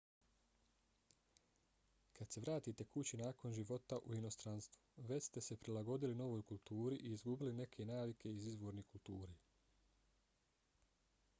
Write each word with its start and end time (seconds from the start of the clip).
kad 2.19 2.31
se 2.35 2.41
vratite 2.45 2.85
kući 2.95 3.17
nakon 3.19 3.53
života 3.57 3.99
u 4.11 4.15
inostranstvu 4.19 5.05
već 5.11 5.25
ste 5.27 5.43
se 5.49 5.57
prilagodili 5.65 6.17
novoj 6.23 6.41
kulturi 6.53 6.97
i 7.01 7.13
izgubili 7.19 7.53
neke 7.59 7.85
navike 7.91 8.33
iz 8.39 8.47
izvorne 8.53 8.87
kulture 8.95 9.37